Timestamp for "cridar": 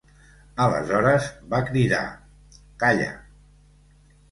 1.69-2.01